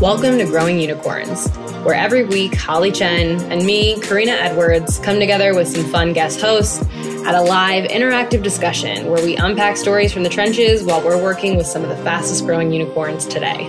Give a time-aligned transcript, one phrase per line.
[0.00, 1.48] Welcome to Growing Unicorns,
[1.82, 6.38] where every week Holly Chen and me, Karina Edwards, come together with some fun guest
[6.38, 6.82] hosts
[7.24, 11.56] at a live interactive discussion where we unpack stories from the trenches while we're working
[11.56, 13.66] with some of the fastest growing unicorns today.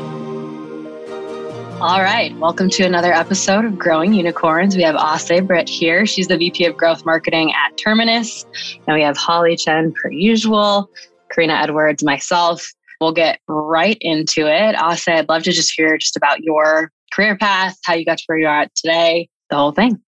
[1.79, 4.75] All right, welcome to another episode of Growing Unicorns.
[4.75, 6.05] We have Auseh Britt here.
[6.05, 8.45] She's the VP of Growth Marketing at Terminus.
[8.85, 10.89] And we have Holly Chen, per usual,
[11.31, 12.73] Karina Edwards, myself.
[12.99, 14.75] We'll get right into it.
[14.75, 18.23] Auseh, I'd love to just hear just about your career path, how you got to
[18.27, 20.01] where you're at today, the whole thing.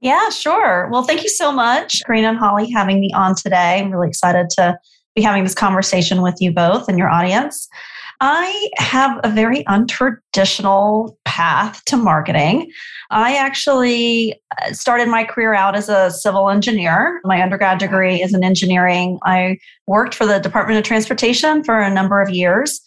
[0.00, 0.88] Yeah, sure.
[0.90, 3.80] Well, thank you so much, Karina and Holly, having me on today.
[3.80, 4.76] I'm really excited to
[5.14, 7.68] be having this conversation with you both and your audience.
[8.24, 12.70] I have a very untraditional path to marketing.
[13.10, 17.20] I actually uh, started my career out as a civil engineer.
[17.24, 19.18] My undergrad degree is in engineering.
[19.24, 19.58] I
[19.88, 22.80] worked for the Department of Transportation for a number of years.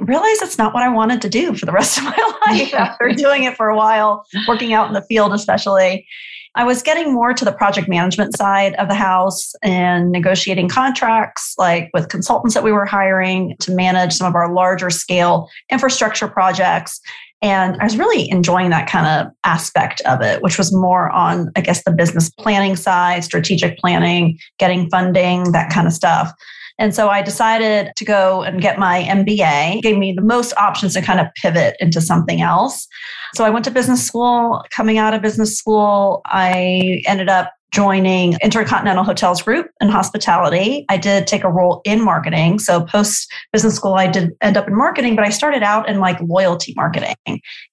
[0.00, 3.12] Realized it's not what I wanted to do for the rest of my life after
[3.14, 6.06] doing it for a while, working out in the field, especially.
[6.54, 11.54] I was getting more to the project management side of the house and negotiating contracts,
[11.56, 16.28] like with consultants that we were hiring to manage some of our larger scale infrastructure
[16.28, 17.00] projects.
[17.40, 21.50] And I was really enjoying that kind of aspect of it, which was more on,
[21.56, 26.32] I guess, the business planning side, strategic planning, getting funding, that kind of stuff.
[26.78, 30.52] And so I decided to go and get my MBA, it gave me the most
[30.56, 32.86] options to kind of pivot into something else.
[33.34, 34.64] So I went to business school.
[34.70, 40.84] Coming out of business school, I ended up joining Intercontinental Hotels Group in hospitality.
[40.90, 42.58] I did take a role in marketing.
[42.58, 45.98] So post business school, I did end up in marketing, but I started out in
[45.98, 47.16] like loyalty marketing,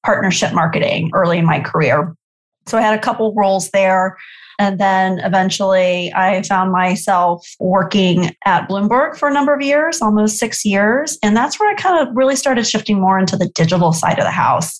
[0.06, 2.16] partnership marketing early in my career.
[2.66, 4.18] So I had a couple roles there.
[4.60, 10.38] And then eventually I found myself working at Bloomberg for a number of years, almost
[10.38, 11.18] six years.
[11.24, 14.26] And that's where I kind of really started shifting more into the digital side of
[14.26, 14.80] the house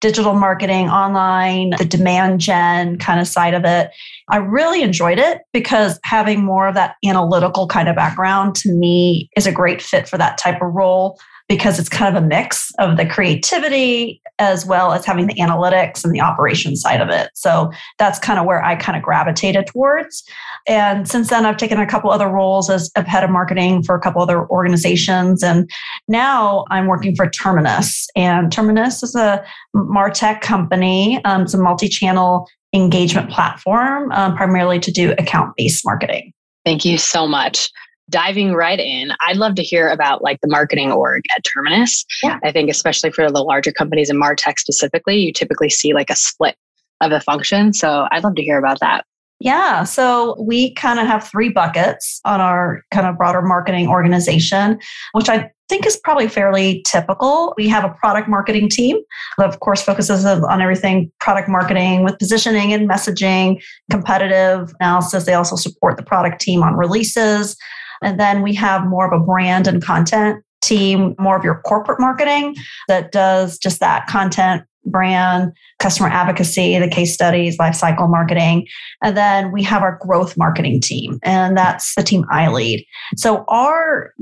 [0.00, 3.90] digital marketing, online, the demand gen kind of side of it.
[4.30, 9.28] I really enjoyed it because having more of that analytical kind of background to me
[9.36, 11.18] is a great fit for that type of role
[11.50, 16.04] because it's kind of a mix of the creativity as well as having the analytics
[16.04, 17.28] and the operation side of it.
[17.34, 20.22] So that's kind of where I kind of gravitated towards.
[20.68, 23.96] And since then, I've taken a couple other roles as a head of marketing for
[23.96, 25.42] a couple other organizations.
[25.42, 25.68] And
[26.06, 28.06] now I'm working for Terminus.
[28.14, 29.44] And Terminus is a
[29.74, 35.84] Martech company, um, it's a multi channel engagement platform, um, primarily to do account based
[35.84, 36.32] marketing.
[36.64, 37.70] Thank you so much
[38.10, 42.04] diving right in, I'd love to hear about like the marketing org at Terminus.
[42.22, 42.38] Yeah.
[42.44, 46.16] I think especially for the larger companies and Martech specifically, you typically see like a
[46.16, 46.56] split
[47.00, 47.72] of a function.
[47.72, 49.04] So I'd love to hear about that.
[49.42, 49.84] Yeah.
[49.84, 54.78] So we kind of have three buckets on our kind of broader marketing organization,
[55.12, 57.54] which I think is probably fairly typical.
[57.56, 58.98] We have a product marketing team
[59.38, 65.24] that, of course, focuses on everything product marketing with positioning and messaging, competitive analysis.
[65.24, 67.56] They also support the product team on releases.
[68.02, 72.00] And then we have more of a brand and content team, more of your corporate
[72.00, 72.54] marketing
[72.88, 78.66] that does just that content brand, customer advocacy, the case studies, life cycle marketing.
[79.02, 82.84] And then we have our growth marketing team, and that's the team I lead.
[83.16, 84.12] So our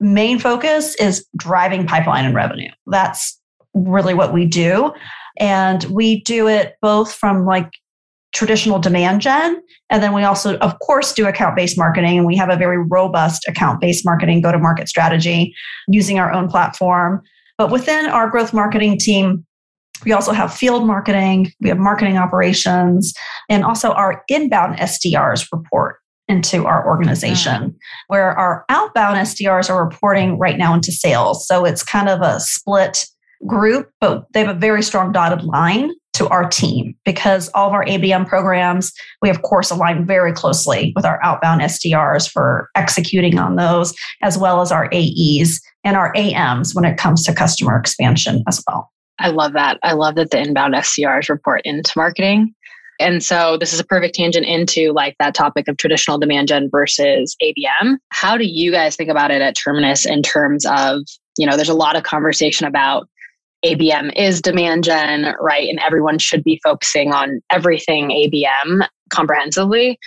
[0.00, 2.70] main focus is driving pipeline and revenue.
[2.86, 3.40] That's
[3.74, 4.92] really what we do.
[5.40, 7.70] And we do it both from like
[8.34, 9.60] traditional demand gen.
[9.90, 12.18] And then we also, of course, do account based marketing.
[12.18, 15.54] And we have a very robust account based marketing go to market strategy
[15.88, 17.22] using our own platform.
[17.56, 19.44] But within our growth marketing team,
[20.04, 23.12] we also have field marketing, we have marketing operations,
[23.48, 25.96] and also our inbound SDRs report
[26.28, 27.74] into our organization, mm.
[28.08, 31.46] where our outbound SDRs are reporting right now into sales.
[31.48, 33.06] So it's kind of a split
[33.46, 37.72] group, but they have a very strong dotted line to our team because all of
[37.72, 38.92] our ABM programs,
[39.22, 44.36] we of course align very closely with our outbound SDRs for executing on those, as
[44.36, 48.90] well as our AEs and our AMs when it comes to customer expansion as well.
[49.20, 49.78] I love that.
[49.82, 52.54] I love that the inbound SDRs report into marketing.
[53.00, 56.68] And so this is a perfect tangent into like that topic of traditional demand gen
[56.70, 57.98] versus ABM.
[58.10, 61.02] How do you guys think about it at Terminus in terms of,
[61.36, 63.08] you know, there's a lot of conversation about
[63.64, 65.68] ABM is demand gen, right?
[65.68, 69.98] And everyone should be focusing on everything ABM comprehensively.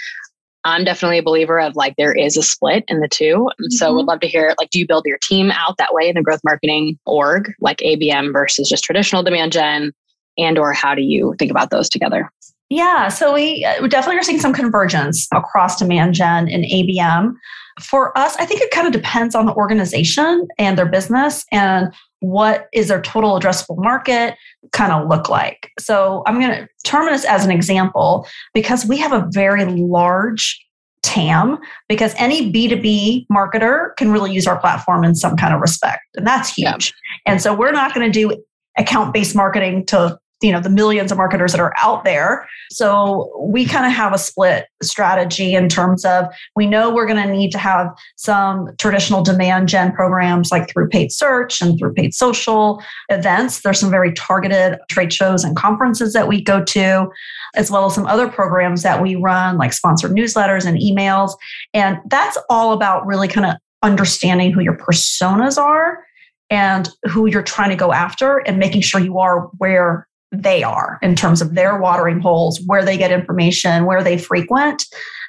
[0.63, 3.65] I'm definitely a believer of like there is a split in the 2 mm-hmm.
[3.71, 6.15] So would love to hear like do you build your team out that way in
[6.15, 9.91] the growth marketing org, like ABM versus just traditional demand gen?
[10.37, 12.31] And or how do you think about those together?
[12.69, 17.33] Yeah, so we, uh, we definitely are seeing some convergence across demand gen and ABM.
[17.79, 21.93] For us, I think it kind of depends on the organization and their business and
[22.19, 24.35] what is their total addressable market
[24.71, 25.71] kind of look like.
[25.79, 30.63] So I'm going to Terminus as an example because we have a very large
[31.03, 31.57] TAM
[31.89, 36.01] because any B2B marketer can really use our platform in some kind of respect.
[36.15, 36.93] And that's huge.
[37.25, 37.33] Yeah.
[37.33, 38.43] And so we're not going to do
[38.77, 42.47] account based marketing to you know the millions of marketers that are out there.
[42.71, 47.23] So we kind of have a split strategy in terms of we know we're going
[47.23, 51.93] to need to have some traditional demand gen programs like through paid search and through
[51.93, 53.61] paid social events.
[53.61, 57.09] There's some very targeted trade shows and conferences that we go to
[57.55, 61.33] as well as some other programs that we run like sponsored newsletters and emails.
[61.73, 66.03] And that's all about really kind of understanding who your personas are
[66.49, 70.97] and who you're trying to go after and making sure you are where they are
[71.01, 74.83] in terms of their watering holes, where they get information, where they frequent.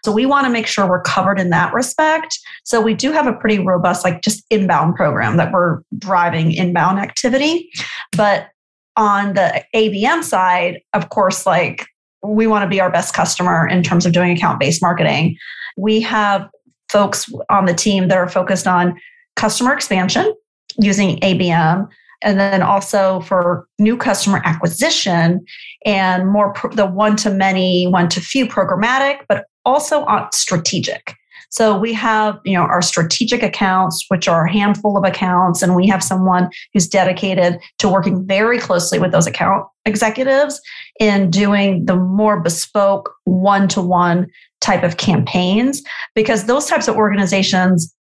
[0.05, 2.39] So we want to make sure we're covered in that respect.
[2.65, 6.99] So we do have a pretty robust, like just inbound program that we're driving inbound
[6.99, 7.71] activity.
[8.17, 8.49] But
[8.97, 11.87] on the ABM side, of course, like
[12.23, 15.37] we want to be our best customer in terms of doing account based marketing.
[15.77, 16.49] We have
[16.91, 19.01] folks on the team that are focused on
[19.35, 20.33] customer expansion
[20.79, 21.89] using ABM
[22.23, 25.45] and then also for new customer acquisition
[25.85, 31.15] and more pro- the one to many, one to few programmatic, but also strategic.
[31.53, 35.77] So we have, you know, our strategic accounts, which are a handful of accounts, and
[35.77, 40.63] we have someone who's dedicated to working very closely with those account executives
[40.99, 44.29] in doing the more bespoke one-to-one
[44.63, 45.83] type of campaigns
[46.15, 47.95] because those types of organizations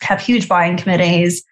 [0.00, 1.42] have huge buying committees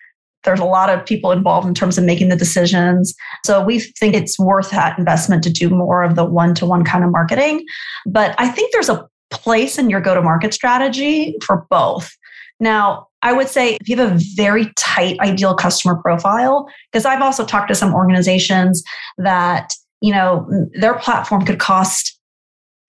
[0.44, 3.14] there's a lot of people involved in terms of making the decisions.
[3.44, 6.84] So we think it's worth that investment to do more of the one to one
[6.84, 7.64] kind of marketing.
[8.06, 12.14] But I think there's a place in your go to market strategy for both.
[12.60, 17.22] Now, I would say if you have a very tight ideal customer profile, because I've
[17.22, 18.82] also talked to some organizations
[19.18, 22.18] that, you know, their platform could cost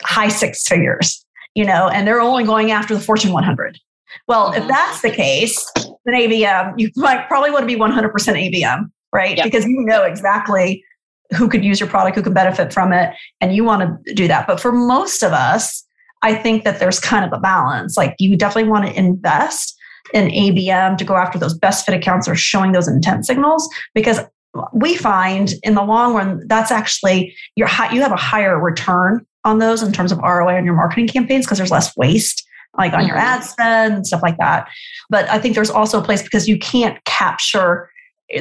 [0.04, 1.24] high six figures,
[1.56, 3.80] you know, and they're only going after the Fortune 100.
[4.27, 4.68] Well, if mm-hmm.
[4.68, 5.71] that's the case,
[6.06, 9.38] then ABM, you might probably want to be 100% ABM, right?
[9.38, 9.45] Yep.
[9.45, 10.83] Because you know exactly
[11.36, 14.27] who could use your product, who could benefit from it, and you want to do
[14.27, 14.48] that.
[14.48, 15.83] But for most of us,
[16.21, 17.98] I think that there's kind of a balance.
[17.98, 19.77] Like you definitely want to invest
[20.13, 24.19] in ABM to go after those best fit accounts or showing those intent signals because
[24.74, 29.60] we find in the long run that's actually your you have a higher return on
[29.60, 32.45] those in terms of ROI on your marketing campaigns because there's less waste
[32.78, 33.10] like on mm-hmm.
[33.10, 34.68] your ad spend and stuff like that.
[35.10, 37.90] But I think there's also a place because you can't capture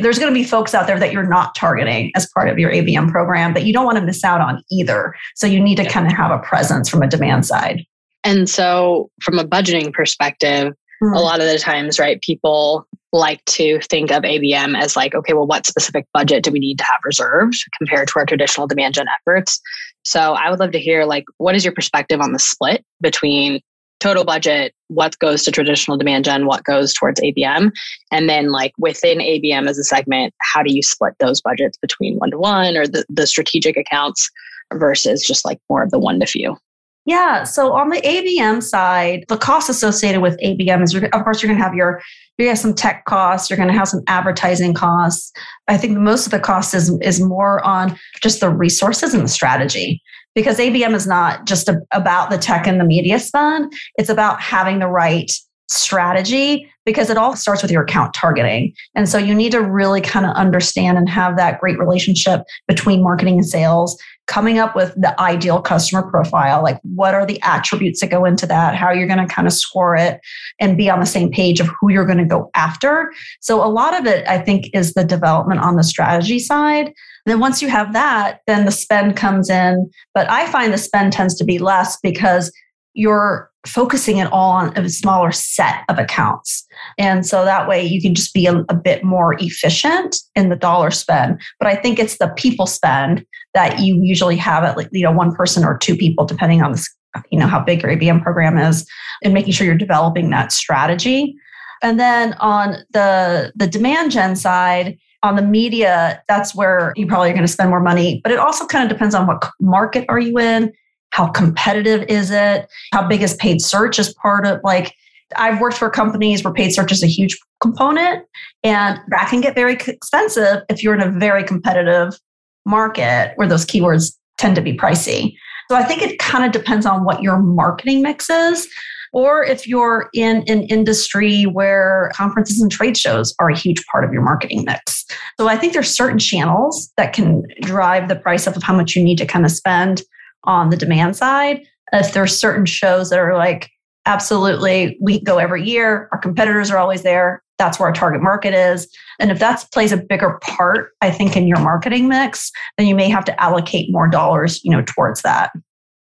[0.01, 2.71] there's going to be folks out there that you're not targeting as part of your
[2.71, 5.15] ABM program that you don't want to miss out on either.
[5.35, 7.85] So you need to kind of have a presence from a demand side.
[8.25, 11.15] And so, from a budgeting perspective, mm-hmm.
[11.15, 15.35] a lot of the times, right, people like to think of ABM as like, okay,
[15.35, 18.95] well, what specific budget do we need to have reserved compared to our traditional demand
[18.95, 19.61] gen efforts?
[20.05, 23.61] So, I would love to hear, like, what is your perspective on the split between
[24.03, 27.71] total budget, what goes to traditional demand gen, what goes towards ABM.
[28.11, 32.17] And then like within ABM as a segment, how do you split those budgets between
[32.17, 34.29] one to one or the, the strategic accounts
[34.75, 36.57] versus just like more of the one to few?
[37.05, 37.45] Yeah.
[37.45, 41.59] So on the ABM side, the cost associated with ABM is, of course, you're going
[41.59, 42.01] to have your,
[42.39, 45.33] you have some tech costs, you're going to have some advertising costs.
[45.69, 49.29] I think most of the cost is, is more on just the resources and the
[49.29, 50.01] strategy
[50.35, 53.73] because ABM is not just a, about the tech and the media spend.
[53.97, 55.31] It's about having the right
[55.69, 58.75] strategy because it all starts with your account targeting.
[58.95, 63.03] And so you need to really kind of understand and have that great relationship between
[63.03, 64.01] marketing and sales,
[64.33, 66.63] coming up with the ideal customer profile.
[66.63, 68.75] Like, what are the attributes that go into that?
[68.75, 70.21] How you're going to kind of score it
[70.59, 73.13] and be on the same page of who you're going to go after.
[73.41, 76.87] So, a lot of it, I think, is the development on the strategy side.
[76.87, 76.95] And
[77.27, 79.91] then once you have that, then the spend comes in.
[80.15, 82.51] But I find the spend tends to be less because
[82.95, 86.67] you're focusing it all on a smaller set of accounts.
[86.99, 90.57] And so that way you can just be a, a, bit more efficient in the
[90.57, 91.41] dollar spend.
[91.61, 95.13] But I think it's the people spend that you usually have at like, you know,
[95.13, 96.89] one person or two people, depending on this,
[97.31, 98.89] you know, how big your ABM program is
[99.23, 101.35] and making sure you're developing that strategy.
[101.83, 107.31] And then on the the demand gen side, on the media, that's where you probably
[107.31, 108.21] are going to spend more money.
[108.25, 110.73] But it also kind of depends on what market are you in,
[111.13, 114.93] how competitive is it, how big is paid search as part of like.
[115.35, 118.27] I've worked for companies where paid search is a huge component,
[118.63, 122.21] and that can get very expensive if you're in a very competitive
[122.67, 125.35] market where those keywords tend to be pricey.
[125.71, 128.69] So I think it kind of depends on what your marketing mix is.
[129.13, 134.05] or if you're in an industry where conferences and trade shows are a huge part
[134.05, 135.05] of your marketing mix.
[135.39, 138.97] So I think there's certain channels that can drive the price up of how much
[138.97, 140.03] you need to kind of spend
[140.45, 141.67] on the demand side.
[141.93, 143.71] If there's certain shows that are like,
[144.07, 148.55] absolutely, we go every year, our competitors are always there, that's where our target market
[148.55, 148.89] is.
[149.21, 152.95] And if that plays a bigger part, I think, in your marketing mix, then you
[152.95, 155.53] may have to allocate more dollars, you know, towards that.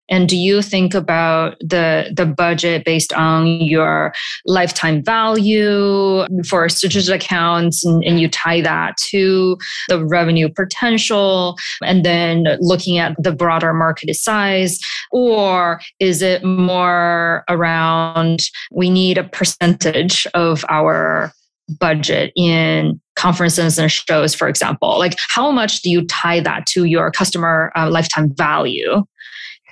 [0.08, 4.12] And do you think about the the budget based on your
[4.46, 9.56] lifetime value for strategic accounts and, and, you tie that to
[9.88, 14.78] the revenue potential and then looking at the broader market size?
[15.12, 18.40] Or is it more around
[18.72, 21.32] we need a percentage of our
[21.78, 24.98] budget in conferences and shows, for example?
[24.98, 29.04] Like, how much do you tie that to your customer uh, lifetime value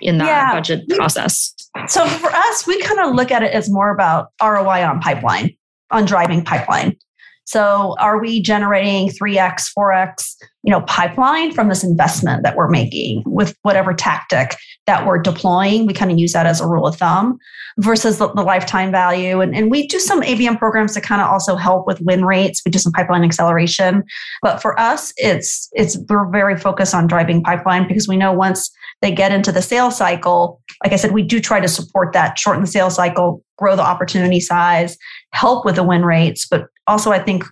[0.00, 0.52] in that yeah.
[0.52, 1.54] budget process?
[1.88, 5.54] So, for us, we kind of look at it as more about ROI on pipeline,
[5.90, 6.96] on driving pipeline.
[7.44, 10.36] So, are we generating 3x, 4x,
[10.66, 14.56] you know, pipeline from this investment that we're making with whatever tactic
[14.87, 15.87] that we're deploying?
[15.87, 17.38] We kind of use that as a rule of thumb
[17.78, 19.40] versus the, the lifetime value.
[19.40, 22.62] And, and we do some ABM programs to kind of also help with win rates.
[22.66, 24.02] We do some pipeline acceleration.
[24.42, 28.70] But for us, it's it's we're very focused on driving pipeline because we know once
[29.02, 32.38] they get into the sales cycle, like I said, we do try to support that,
[32.38, 34.96] shorten the sales cycle, grow the opportunity size,
[35.32, 36.46] help with the win rates.
[36.49, 37.44] But also, I think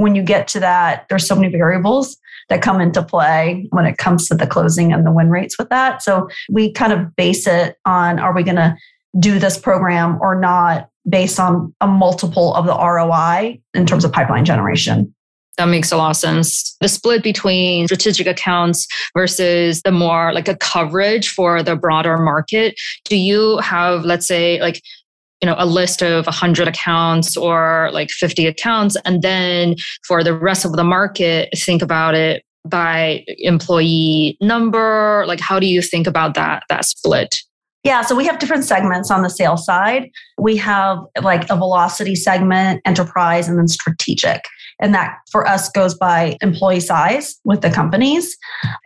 [0.00, 2.16] when you get to that, there's so many variables
[2.48, 5.68] that come into play when it comes to the closing and the win rates with
[5.68, 6.02] that.
[6.02, 8.76] So we kind of base it on are we going to
[9.18, 14.12] do this program or not based on a multiple of the ROI in terms of
[14.12, 15.14] pipeline generation.
[15.58, 16.76] That makes a lot of sense.
[16.80, 22.74] The split between strategic accounts versus the more like a coverage for the broader market.
[23.04, 24.80] Do you have, let's say, like,
[25.42, 30.34] you know, a list of 100 accounts or like 50 accounts, and then for the
[30.34, 35.24] rest of the market, think about it by employee number.
[35.26, 37.36] Like, how do you think about that that split?
[37.82, 40.10] Yeah, so we have different segments on the sales side.
[40.38, 44.44] We have like a velocity segment, enterprise, and then strategic.
[44.82, 48.36] And that for us goes by employee size with the companies.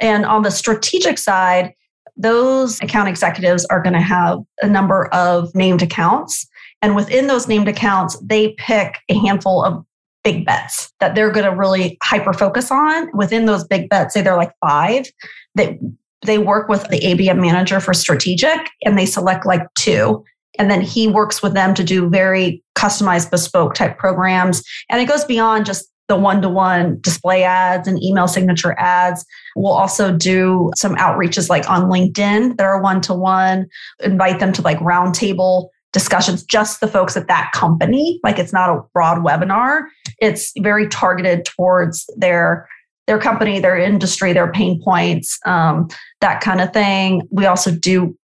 [0.00, 1.72] And on the strategic side,
[2.16, 6.46] those account executives are going to have a number of named accounts.
[6.82, 9.84] And within those named accounts, they pick a handful of
[10.22, 13.08] big bets that they're going to really hyper focus on.
[13.16, 15.06] Within those big bets, say they're like five,
[15.54, 15.78] that
[16.24, 20.24] they work with the ABM manager for strategic and they select like two
[20.58, 25.06] and then he works with them to do very customized bespoke type programs and it
[25.06, 29.24] goes beyond just the one-to-one display ads and email signature ads.
[29.56, 32.56] We'll also do some outreaches like on linkedin.
[32.56, 33.66] That are one-to-one.
[34.02, 38.20] Invite them to like roundtable discussions just the folks at that company.
[38.22, 39.84] Like it's not a broad webinar.
[40.20, 42.68] It's very targeted towards their
[43.06, 45.88] their company their industry their pain points um,
[46.20, 47.22] that kind of thing.
[47.30, 48.16] We also do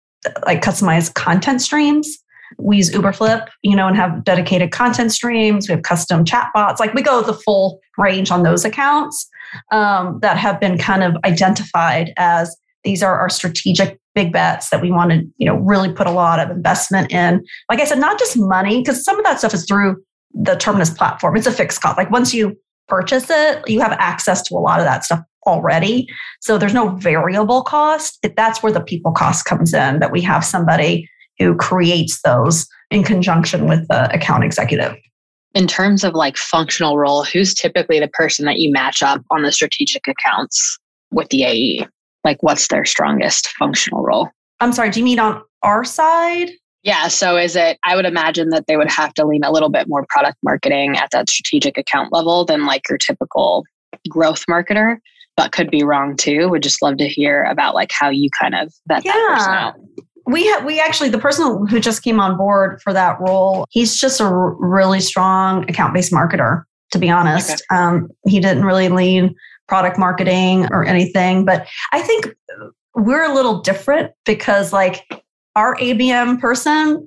[0.47, 2.19] like customized content streams.
[2.57, 5.69] We use Uberflip, you know, and have dedicated content streams.
[5.69, 6.79] We have custom chatbots.
[6.79, 9.29] Like we go the full range on those accounts
[9.71, 14.81] um, that have been kind of identified as these are our strategic big bets that
[14.81, 17.45] we want to, you know, really put a lot of investment in.
[17.69, 20.03] Like I said, not just money, because some of that stuff is through
[20.33, 21.37] the Terminus platform.
[21.37, 21.99] It's a fixed cost.
[21.99, 26.09] Like once you purchase it, you have access to a lot of that stuff already.
[26.41, 28.19] So there's no variable cost.
[28.37, 33.03] That's where the people cost comes in, that we have somebody who creates those in
[33.03, 34.97] conjunction with the account executive.
[35.55, 39.43] In terms of like functional role, who's typically the person that you match up on
[39.43, 40.79] the strategic accounts
[41.11, 41.87] with the AE?
[42.25, 44.29] Like, what's their strongest functional role?
[44.61, 46.51] I'm sorry, do you mean on our side?
[46.83, 47.09] Yeah.
[47.09, 49.89] So is it, I would imagine that they would have to lean a little bit
[49.89, 53.65] more product marketing at that strategic account level than like your typical
[54.09, 54.99] growth marketer
[55.39, 56.49] but could be wrong too.
[56.49, 59.13] Would just love to hear about like how you kind of vet yeah.
[59.13, 59.75] that person out.
[60.29, 63.67] We have we actually the person who just came on board for that role.
[63.71, 66.65] He's just a r- really strong account based marketer.
[66.93, 67.79] To be honest, okay.
[67.79, 69.35] um, he didn't really lean
[69.69, 71.45] product marketing or anything.
[71.45, 72.35] But I think
[72.95, 75.05] we're a little different because like
[75.55, 77.07] our ABM person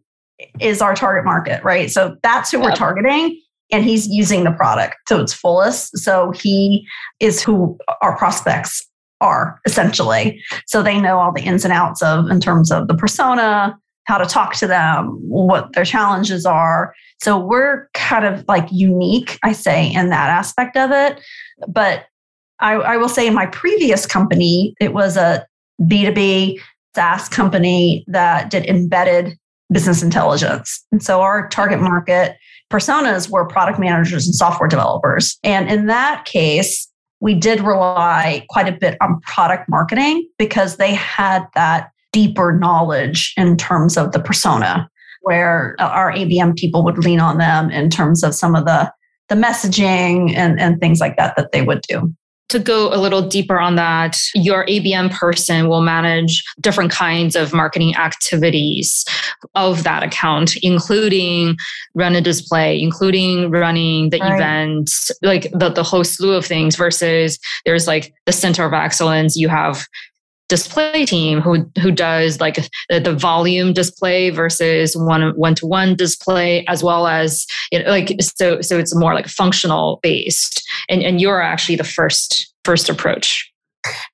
[0.60, 1.90] is our target market, right?
[1.90, 5.98] So that's who we're targeting and he's using the product to its fullest.
[5.98, 6.86] So he
[7.20, 8.88] is who our prospects
[9.22, 10.42] are essentially.
[10.66, 14.18] So they know all the ins and outs of in terms of the persona, how
[14.18, 16.94] to talk to them, what their challenges are.
[17.22, 21.22] So we're kind of like unique, I say, in that aspect of it.
[21.68, 22.06] But
[22.60, 25.46] I, I will say in my previous company, it was a
[25.82, 26.60] B2B
[26.96, 29.38] SaaS company that did embedded
[29.72, 30.84] business intelligence.
[30.92, 32.36] And so our target market
[32.70, 35.38] personas were product managers and software developers.
[35.44, 36.91] And in that case,
[37.22, 43.34] we did rely quite a bit on product marketing because they had that deeper knowledge
[43.38, 44.90] in terms of the persona
[45.22, 48.92] where our ABM people would lean on them in terms of some of the
[49.30, 52.14] the messaging and, and things like that that they would do
[52.52, 57.54] to go a little deeper on that, your ABM person will manage different kinds of
[57.54, 59.06] marketing activities
[59.56, 61.58] of that account, including
[61.96, 64.34] run a display, including running the right.
[64.34, 69.36] events, like the, the whole slew of things versus there's like the center of excellence.
[69.36, 69.88] You have
[70.52, 72.58] display team who who does like
[72.90, 77.90] the, the volume display versus one one to one display as well as you know,
[77.90, 80.62] like so so it's more like functional based.
[80.90, 83.50] And and you're actually the first first approach.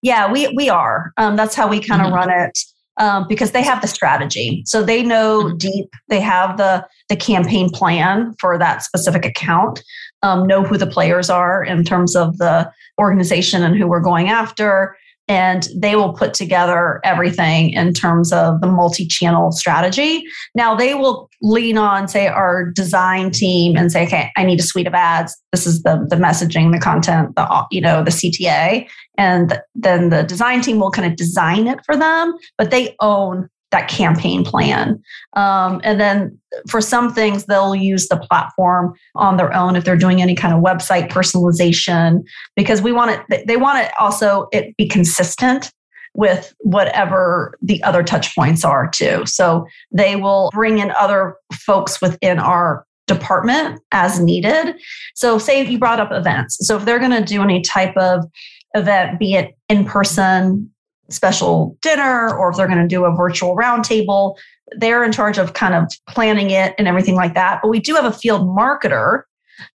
[0.03, 1.11] Yeah we we are.
[1.17, 2.17] Um, that's how we kind of mm-hmm.
[2.17, 2.59] run it
[2.97, 4.61] um, because they have the strategy.
[4.67, 5.57] So they know mm-hmm.
[5.57, 9.81] deep they have the the campaign plan for that specific account
[10.21, 14.29] um, know who the players are in terms of the organization and who we're going
[14.29, 14.95] after
[15.27, 20.23] and they will put together everything in terms of the multi-channel strategy.
[20.55, 24.63] Now they will lean on say our design team and say okay i need a
[24.63, 25.35] suite of ads.
[25.51, 30.23] This is the the messaging the content the you know the cta and then the
[30.23, 35.01] design team will kind of design it for them but they own that campaign plan.
[35.35, 36.37] Um, and then
[36.69, 40.53] for some things, they'll use the platform on their own if they're doing any kind
[40.53, 42.23] of website personalization,
[42.55, 45.71] because we want it, they want it also it be consistent
[46.13, 49.23] with whatever the other touch points are too.
[49.25, 54.75] So they will bring in other folks within our department as needed.
[55.13, 56.57] So say you brought up events.
[56.61, 58.25] So if they're going to do any type of
[58.73, 60.71] event, be it in person,
[61.09, 64.35] special dinner or if they're going to do a virtual roundtable.
[64.77, 67.59] They're in charge of kind of planning it and everything like that.
[67.61, 69.23] But we do have a field marketer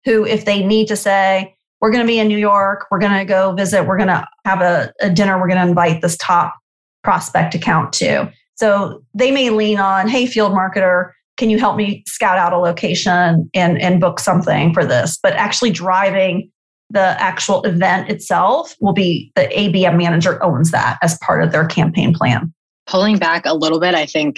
[0.05, 3.19] who, if they need to say, we're going to be in New York, we're going
[3.19, 6.17] to go visit, we're going to have a, a dinner, we're going to invite this
[6.19, 6.55] top
[7.03, 8.31] prospect account to.
[8.55, 12.59] So they may lean on, hey, field marketer, can you help me scout out a
[12.59, 15.19] location and, and book something for this?
[15.21, 16.52] But actually driving
[16.93, 21.67] the actual event itself will be the ABM manager owns that as part of their
[21.67, 22.53] campaign plan.
[22.87, 24.37] Pulling back a little bit, I think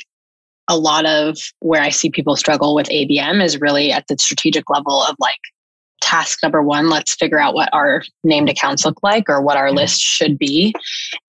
[0.68, 4.70] a lot of where I see people struggle with ABM is really at the strategic
[4.70, 5.38] level of like
[6.00, 9.72] task number one, let's figure out what our named accounts look like or what our
[9.72, 10.74] list should be.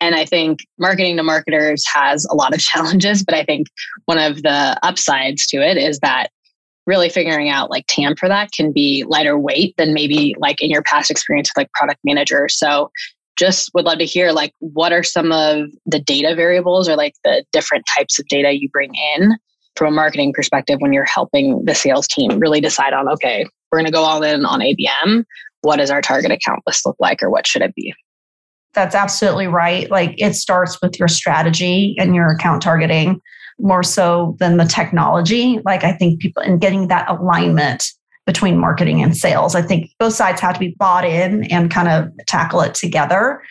[0.02, 3.68] And I think marketing to marketers has a lot of challenges, but I think
[4.06, 6.30] one of the upsides to it is that
[6.86, 10.70] really figuring out like TAM for that can be lighter weight than maybe like in
[10.70, 12.48] your past experience with like product manager.
[12.50, 12.92] So
[13.36, 17.14] just would love to hear like what are some of the data variables or like
[17.24, 19.34] the different types of data you bring in
[19.76, 23.80] from a marketing perspective when you're helping the sales team really decide on okay we're
[23.80, 25.26] going to go all in on abm
[25.66, 27.94] what does our target account list look like or what should it be?
[28.74, 29.90] That's absolutely right.
[29.90, 33.20] Like it starts with your strategy and your account targeting
[33.60, 35.60] more so than the technology.
[35.66, 37.86] Like I think people in getting that alignment
[38.26, 39.56] between marketing and sales.
[39.56, 43.42] I think both sides have to be bought in and kind of tackle it together.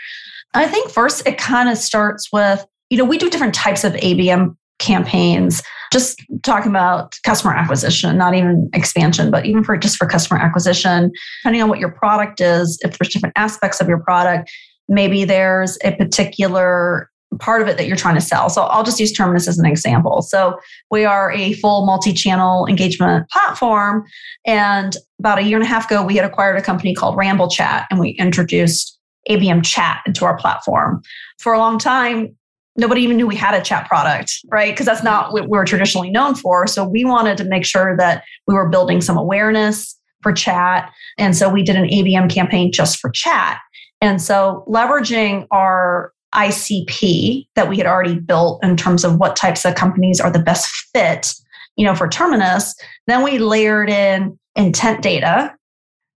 [0.52, 3.92] I think first it kind of starts with, you know, we do different types of
[3.94, 5.62] ABM campaigns,
[5.92, 11.12] just talking about customer acquisition, not even expansion, but even for just for customer acquisition,
[11.40, 14.50] depending on what your product is, if there's different aspects of your product,
[14.88, 18.48] maybe there's a particular part of it that you're trying to sell.
[18.48, 20.22] So I'll just use Terminus as an example.
[20.22, 20.58] So
[20.90, 24.04] we are a full multi-channel engagement platform.
[24.46, 27.48] And about a year and a half ago, we had acquired a company called Ramble
[27.48, 31.02] Chat and we introduced ABM chat into our platform.
[31.38, 32.36] For a long time,
[32.76, 34.72] nobody even knew we had a chat product, right?
[34.72, 36.66] Because that's not what we're traditionally known for.
[36.66, 40.90] So we wanted to make sure that we were building some awareness for chat.
[41.18, 43.60] And so we did an ABM campaign just for chat.
[44.00, 49.64] And so leveraging our ICP that we had already built in terms of what types
[49.64, 51.32] of companies are the best fit,
[51.76, 52.74] you know, for Terminus.
[53.06, 55.54] Then we layered in intent data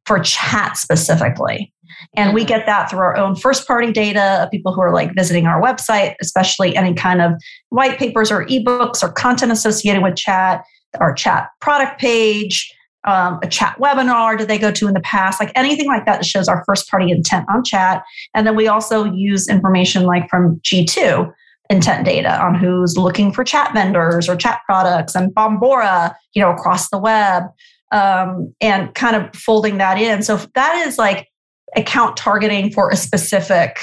[0.06, 1.72] for chat specifically.
[2.16, 2.48] And we mm-hmm.
[2.48, 5.60] get that through our own first party data of people who are like visiting our
[5.60, 7.32] website, especially any kind of
[7.70, 10.64] white papers or ebooks or content associated with chat,
[11.00, 12.72] our chat product page,
[13.08, 16.18] um, a chat webinar did they go to in the past like anything like that
[16.18, 18.04] that shows our first party intent on chat.
[18.34, 21.32] And then we also use information like from g2
[21.70, 26.50] intent data on who's looking for chat vendors or chat products and bombora you know
[26.50, 27.44] across the web
[27.92, 30.22] um, and kind of folding that in.
[30.22, 31.28] So that is like
[31.76, 33.78] account targeting for a specific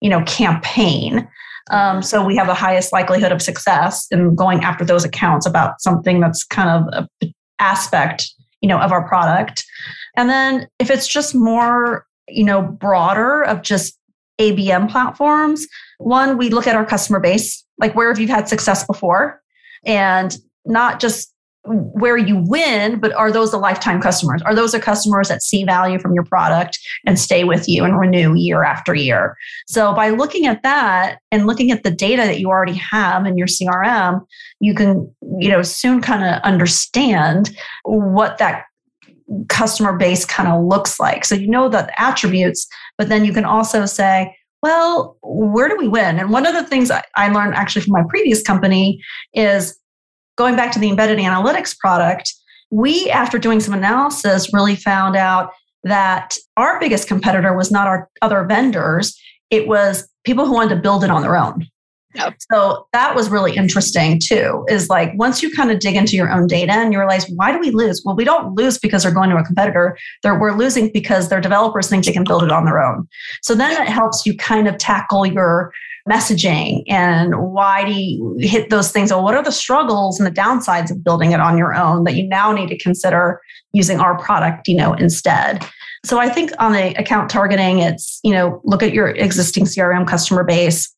[0.00, 1.28] you know campaign.
[1.72, 5.80] Um, so we have the highest likelihood of success in going after those accounts about
[5.80, 9.64] something that's kind of a aspect, you know, of our product.
[10.16, 13.98] And then if it's just more, you know, broader of just
[14.38, 15.66] ABM platforms,
[15.98, 19.42] one, we look at our customer base, like where have you had success before?
[19.84, 21.32] And not just
[21.64, 24.40] where you win, but are those the lifetime customers?
[24.42, 27.98] Are those the customers that see value from your product and stay with you and
[27.98, 29.36] renew year after year?
[29.66, 33.36] So by looking at that and looking at the data that you already have in
[33.36, 34.24] your CRM,
[34.60, 37.50] you can, you know, soon kind of understand
[37.84, 38.64] what that
[39.48, 41.24] customer base kind of looks like.
[41.24, 45.88] So you know the attributes, but then you can also say, well, where do we
[45.88, 46.18] win?
[46.18, 49.00] And one of the things I learned actually from my previous company
[49.32, 49.79] is
[50.40, 52.32] going back to the embedded analytics product,
[52.70, 55.50] we, after doing some analysis, really found out
[55.84, 60.80] that our biggest competitor was not our other vendors, it was people who wanted to
[60.80, 61.66] build it on their own.
[62.14, 62.36] Yep.
[62.50, 64.64] So that was really interesting too.
[64.68, 67.52] Is like once you kind of dig into your own data and you realize why
[67.52, 68.02] do we lose?
[68.02, 69.98] Well, we don't lose because they're going to a competitor.
[70.22, 73.06] They're, we're losing because their developers think they can build it on their own.
[73.42, 75.72] So then it helps you kind of tackle your
[76.10, 79.12] messaging and why do you hit those things?
[79.12, 82.14] Or what are the struggles and the downsides of building it on your own that
[82.14, 83.40] you now need to consider
[83.72, 85.64] using our product you know instead?
[86.04, 90.08] So i think on the account targeting it's you know look at your existing crm
[90.08, 90.90] customer base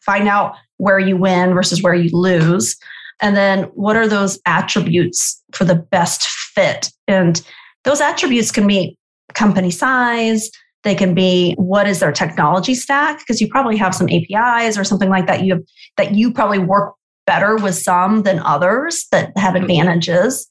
[0.00, 2.74] find out where you win versus where you lose
[3.20, 6.90] and then what are those attributes for the best fit?
[7.08, 7.40] And
[7.84, 8.98] those attributes can be
[9.34, 10.50] company size
[10.86, 14.84] they can be what is their technology stack because you probably have some APIs or
[14.84, 15.62] something like that you have
[15.96, 16.94] that you probably work
[17.26, 19.64] better with some than others that have mm-hmm.
[19.64, 20.46] advantages.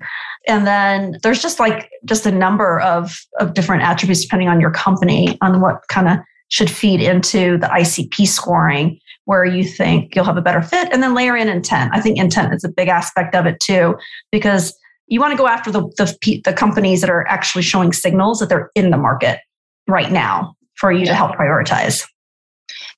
[0.47, 4.71] And then there's just like just a number of of different attributes depending on your
[4.71, 6.17] company on what kind of
[6.49, 11.01] should feed into the ICP scoring where you think you'll have a better fit and
[11.01, 11.91] then layer in intent.
[11.95, 13.95] I think intent is a big aspect of it too
[14.31, 18.39] because you want to go after the, the, the companies that are actually showing signals
[18.39, 19.39] that they're in the market
[19.87, 21.05] right now for you yeah.
[21.05, 22.05] to help prioritize.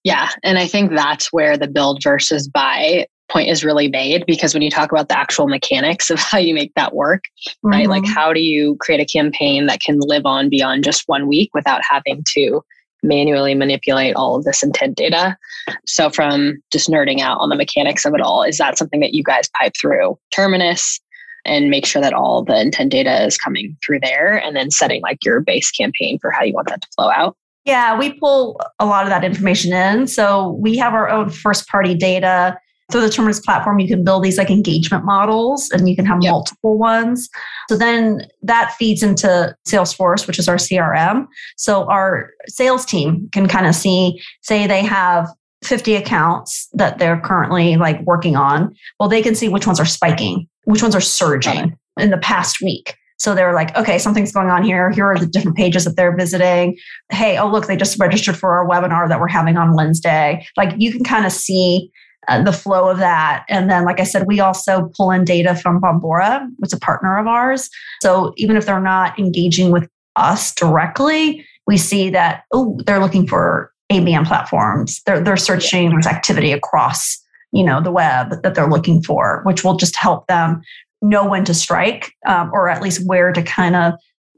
[0.03, 0.29] Yeah.
[0.43, 4.63] And I think that's where the build versus buy point is really made because when
[4.63, 7.69] you talk about the actual mechanics of how you make that work, mm-hmm.
[7.69, 7.87] right?
[7.87, 8.13] Like, mm-hmm.
[8.13, 11.81] how do you create a campaign that can live on beyond just one week without
[11.89, 12.61] having to
[13.03, 15.37] manually manipulate all of this intent data?
[15.85, 19.13] So, from just nerding out on the mechanics of it all, is that something that
[19.13, 20.99] you guys pipe through Terminus?
[21.47, 25.01] And make sure that all the intent data is coming through there and then setting
[25.01, 27.35] like your base campaign for how you want that to flow out.
[27.65, 30.07] Yeah, we pull a lot of that information in.
[30.07, 32.57] So we have our own first party data.
[32.89, 36.19] Through the Terminus platform, you can build these like engagement models and you can have
[36.21, 36.31] yep.
[36.31, 37.27] multiple ones.
[37.67, 41.27] So then that feeds into Salesforce, which is our CRM.
[41.57, 45.27] So our sales team can kind of see, say they have
[45.65, 48.73] 50 accounts that they're currently like working on.
[49.01, 52.61] Well, they can see which ones are spiking which ones are surging in the past
[52.61, 52.97] week.
[53.19, 54.91] So they're like, okay, something's going on here.
[54.91, 56.77] Here are the different pages that they're visiting.
[57.09, 60.45] Hey, oh, look, they just registered for our webinar that we're having on Wednesday.
[60.57, 61.89] Like you can kind of see
[62.27, 63.45] uh, the flow of that.
[63.47, 66.79] And then, like I said, we also pull in data from Bombora, which is a
[66.79, 67.69] partner of ours.
[68.01, 73.25] So even if they're not engaging with us directly, we see that, oh, they're looking
[73.25, 75.01] for ABM platforms.
[75.05, 79.63] They're, they're searching there's activity across you know the web that they're looking for which
[79.63, 80.61] will just help them
[81.01, 83.93] know when to strike um, or at least where to kind of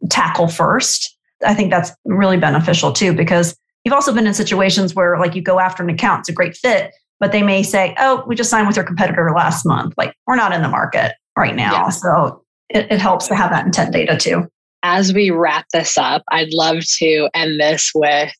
[0.09, 1.17] tackle first.
[1.45, 5.41] I think that's really beneficial too because you've also been in situations where like you
[5.41, 8.49] go after an account it's a great fit but they may say oh we just
[8.49, 9.93] signed with your competitor last month.
[9.97, 11.71] Like we're not in the market right now.
[11.71, 11.89] Yeah.
[11.89, 14.47] so it, it helps to have that intent data too.
[14.83, 18.31] As we wrap this up i'd love to end this with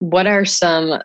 [0.00, 1.00] what are some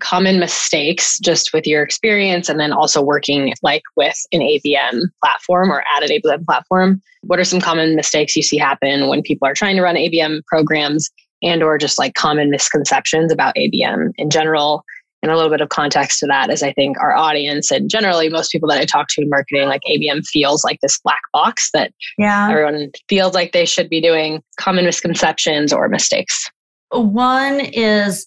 [0.00, 5.70] common mistakes just with your experience and then also working like with an ABM platform
[5.70, 7.00] or at an ABM platform?
[7.22, 10.44] What are some common mistakes you see happen when people are trying to run ABM
[10.46, 11.10] programs
[11.42, 14.84] and or just like common misconceptions about ABM in general?
[15.22, 18.28] And a little bit of context to that is I think our audience and generally
[18.28, 21.70] most people that I talk to in marketing, like ABM feels like this black box
[21.74, 22.50] that yeah.
[22.50, 26.50] everyone feels like they should be doing common misconceptions or mistakes.
[26.90, 28.26] One is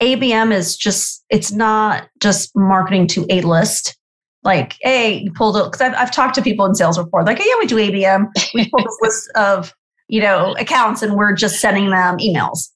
[0.00, 3.96] ABM is just, it's not just marketing to a list.
[4.42, 7.38] Like, hey, you pulled it, because I've, I've talked to people in sales report, like,
[7.38, 8.26] hey, yeah, we do ABM.
[8.54, 9.74] We pull this list of,
[10.08, 12.68] you know, accounts and we're just sending them emails.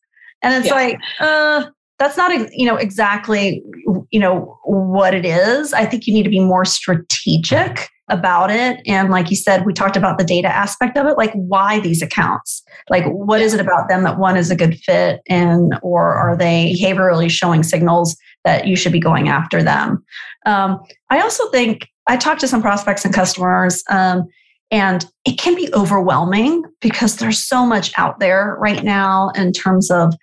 [0.42, 0.74] And it's yeah.
[0.74, 1.66] like, uh,
[2.00, 3.62] that's not, you know, exactly,
[4.10, 5.72] you know, what it is.
[5.72, 8.80] I think you need to be more strategic about it.
[8.86, 12.02] And like you said, we talked about the data aspect of it, like why these
[12.02, 12.64] accounts?
[12.88, 16.36] Like what is it about them that one is a good fit and or are
[16.36, 20.02] they behaviorally showing signals that you should be going after them.
[20.46, 24.26] Um, I also think I talked to some prospects and customers, um,
[24.70, 29.90] and it can be overwhelming because there's so much out there right now in terms
[29.90, 30.14] of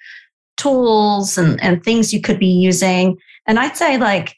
[0.58, 3.18] tools and, and things you could be using.
[3.48, 4.36] And I'd say, like,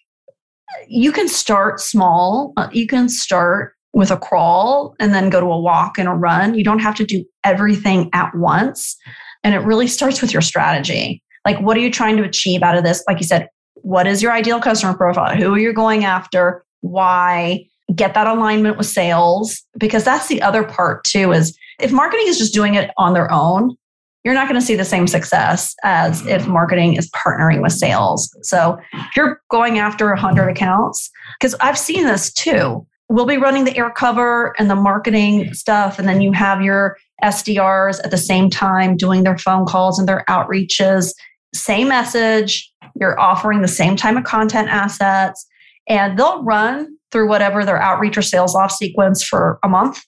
[0.88, 2.54] you can start small.
[2.58, 6.14] Uh, you can start with a crawl and then go to a walk and a
[6.14, 6.54] run.
[6.54, 8.96] You don't have to do everything at once.
[9.44, 11.24] And it really starts with your strategy.
[11.46, 13.04] Like, what are you trying to achieve out of this?
[13.08, 15.36] Like you said, what is your ideal customer profile?
[15.36, 16.64] Who are you going after?
[16.82, 17.66] Why?
[17.96, 22.38] Get that alignment with sales because that's the other part too is if marketing is
[22.38, 23.76] just doing it on their own,
[24.24, 26.30] you're not going to see the same success as mm-hmm.
[26.30, 28.36] if marketing is partnering with sales.
[28.44, 32.86] So if you're going after 100 accounts, because I've seen this too.
[33.12, 36.96] We'll be running the air cover and the marketing stuff, and then you have your
[37.24, 41.14] SDRs at the same time doing their phone calls and their outreaches.
[41.56, 45.44] Same message, you're offering the same type of content assets,
[45.88, 50.04] and they'll run through whatever their outreach or sales off sequence for a month.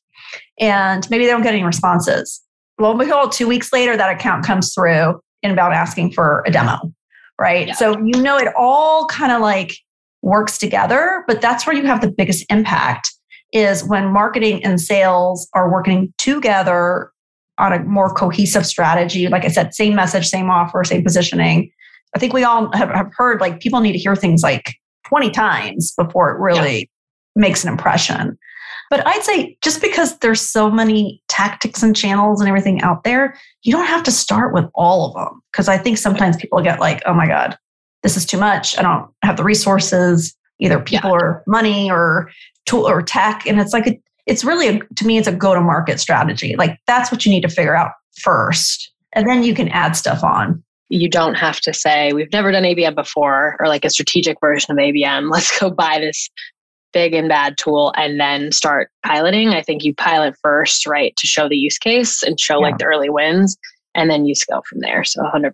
[0.59, 2.39] And maybe they don't get any responses
[2.79, 6.77] lo and behold, two weeks later, that account comes through inbound asking for a demo,
[7.39, 7.67] right?
[7.67, 7.73] Yeah.
[7.73, 9.75] So you know it all kind of like
[10.21, 13.11] works together, but that's where you have the biggest impact
[13.53, 17.11] is when marketing and sales are working together
[17.57, 19.27] on a more cohesive strategy.
[19.27, 21.71] Like I said, same message, same offer, same positioning.
[22.15, 24.75] I think we all have, have heard like people need to hear things like
[25.07, 26.85] 20 times before it really yeah.
[27.35, 28.37] makes an impression.
[28.91, 33.39] But I'd say just because there's so many tactics and channels and everything out there,
[33.63, 35.41] you don't have to start with all of them.
[35.49, 37.57] Because I think sometimes people get like, oh my God,
[38.03, 38.77] this is too much.
[38.77, 41.15] I don't have the resources, either people yeah.
[41.15, 42.29] or money or
[42.65, 43.47] tool or tech.
[43.47, 46.57] And it's like, a, it's really, a, to me, it's a go to market strategy.
[46.57, 48.91] Like that's what you need to figure out first.
[49.13, 52.63] And then you can add stuff on you don't have to say we've never done
[52.63, 56.29] abm before or like a strategic version of abm let's go buy this
[56.93, 59.49] big and bad tool and then start piloting.
[59.49, 62.67] I think you pilot first, right, to show the use case and show yeah.
[62.67, 63.57] like the early wins,
[63.95, 65.03] and then you scale from there.
[65.03, 65.53] So 100%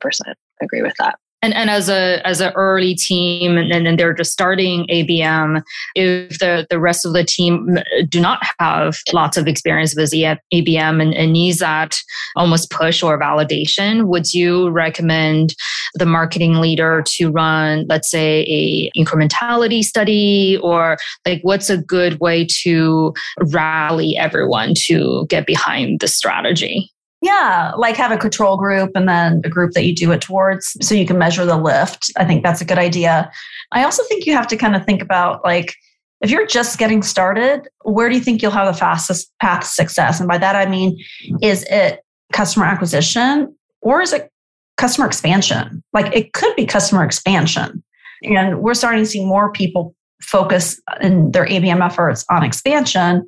[0.62, 4.32] agree with that and and as a as an early team and, and they're just
[4.32, 5.62] starting abm
[5.96, 10.12] if the the rest of the team uh, do not have lots of experience with
[10.12, 11.98] abm and, and needs that
[12.36, 15.54] almost push or validation would you recommend
[15.96, 20.58] the marketing leader to run let's say a incrementality study?
[20.62, 26.92] Or like what's a good way to rally everyone to get behind the strategy
[27.28, 30.78] yeah, like have a control group and then a group that you do it towards
[30.82, 32.10] so you can measure the lift.
[32.16, 33.30] I think that's a good idea.
[33.74, 35.76] I also think you have to kind of think about like
[36.22, 39.68] if you're just getting started, where do you think you'll have the fastest path to
[39.68, 40.20] success?
[40.20, 40.98] And by that I mean
[41.42, 42.00] is it
[42.32, 44.32] customer acquisition or is it
[44.78, 45.84] customer expansion?
[45.92, 47.84] Like it could be customer expansion.
[48.24, 53.28] And we're starting to see more people focus in their ABM efforts on expansion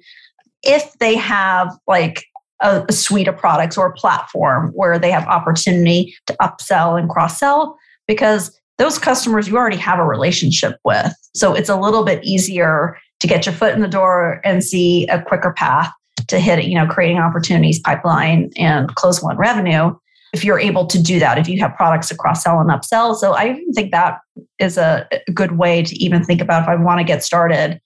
[0.63, 2.25] if they have like
[2.61, 7.09] a, a suite of products or a platform where they have opportunity to upsell and
[7.09, 11.13] cross sell because those customers you already have a relationship with.
[11.35, 15.05] So it's a little bit easier to get your foot in the door and see
[15.07, 15.91] a quicker path
[16.27, 19.93] to hit, you know, creating opportunities, pipeline, and close one revenue.
[20.33, 23.15] If you're able to do that, if you have products to cross sell and upsell.
[23.15, 24.19] So I even think that
[24.59, 27.81] is a good way to even think about if I want to get started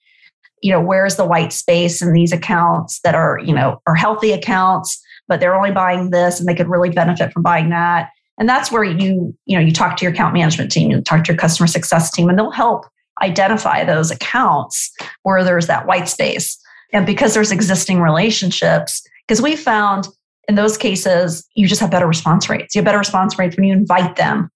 [0.64, 4.32] you know where's the white space in these accounts that are you know are healthy
[4.32, 8.10] accounts but they're only buying this and they could really benefit from buying that.
[8.38, 11.24] And that's where you you know you talk to your account management team you talk
[11.24, 12.86] to your customer success team and they'll help
[13.22, 16.58] identify those accounts where there's that white space.
[16.92, 20.08] And because there's existing relationships because we found
[20.48, 22.74] in those cases you just have better response rates.
[22.74, 24.50] You have better response rates when you invite them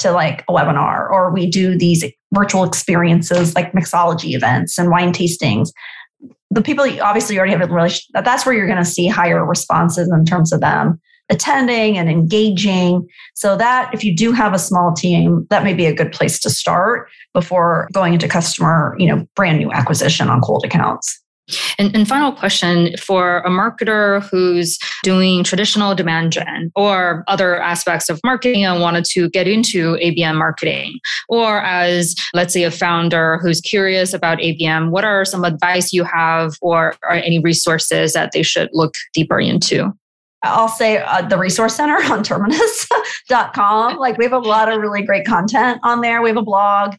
[0.00, 5.12] to like a webinar or we do these virtual experiences like mixology events and wine
[5.12, 5.70] tastings.
[6.50, 9.44] The people you obviously already have a relationship that's where you're going to see higher
[9.44, 13.08] responses in terms of them attending and engaging.
[13.34, 16.40] So that if you do have a small team that may be a good place
[16.40, 21.20] to start before going into customer you know brand new acquisition on cold accounts
[21.78, 28.08] and, and, final question for a marketer who's doing traditional demand gen or other aspects
[28.08, 33.38] of marketing and wanted to get into ABM marketing, or as let's say a founder
[33.38, 38.32] who's curious about ABM, what are some advice you have or, or any resources that
[38.32, 39.92] they should look deeper into?
[40.42, 43.98] I'll say uh, the resource center on terminus.com.
[43.98, 46.22] like we have a lot of really great content on there.
[46.22, 46.96] We have a blog,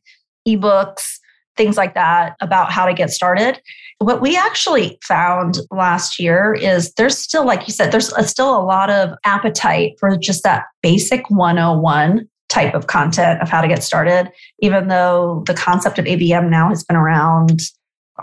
[0.48, 1.20] ebooks,
[1.62, 3.62] things like that about how to get started
[4.02, 8.64] what we actually found last year is there's still, like you said, there's still a
[8.64, 13.84] lot of appetite for just that basic 101 type of content of how to get
[13.84, 17.60] started, even though the concept of ABM now has been around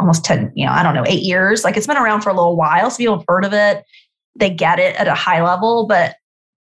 [0.01, 1.63] almost 10, you know, I don't know, eight years.
[1.63, 2.91] Like it's been around for a little while.
[2.91, 3.85] So people have heard of it.
[4.35, 6.17] They get it at a high level, but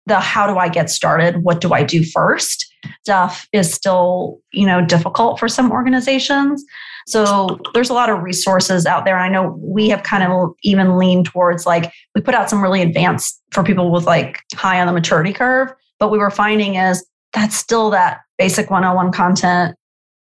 [0.06, 1.42] the how do I get started?
[1.42, 2.72] What do I do first?
[3.02, 6.64] Stuff is still, you know, difficult for some organizations.
[7.06, 9.18] So there's a lot of resources out there.
[9.18, 12.82] I know we have kind of even leaned towards like we put out some really
[12.82, 15.72] advanced for people with like high on the maturity curve.
[15.98, 19.76] But we were finding is that's still that basic 101 content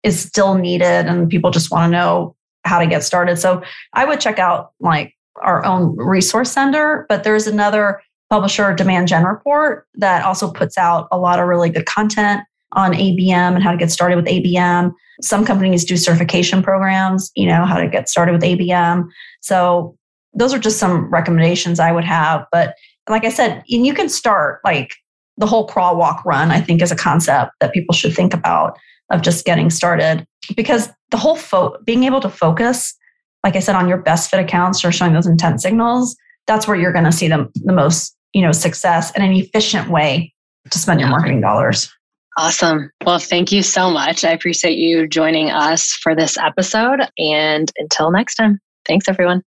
[0.02, 3.37] is still needed and people just want to know how to get started.
[3.37, 9.09] So I would check out like our own resource center, but there's another publisher, Demand
[9.09, 13.62] Gen Report, that also puts out a lot of really good content on ABM and
[13.62, 14.93] how to get started with ABM.
[15.21, 19.09] Some companies do certification programs, you know, how to get started with ABM.
[19.40, 19.97] So
[20.33, 22.47] those are just some recommendations I would have.
[22.53, 22.75] But
[23.09, 24.95] like I said, you can start like
[25.37, 28.79] the whole crawl, walk, run, I think is a concept that people should think about
[29.11, 30.25] of just getting started
[30.57, 32.95] because the whole fo- being able to focus,
[33.43, 36.16] like I said, on your best fit accounts or showing those intent signals,
[36.47, 39.90] that's where you're going to see them the most, you know, success and an efficient
[39.90, 40.33] way
[40.71, 41.93] to spend your marketing dollars.
[42.37, 42.90] Awesome.
[43.05, 44.25] Well, thank you so much.
[44.25, 47.01] I appreciate you joining us for this episode.
[47.19, 49.43] And until next time, thanks everyone.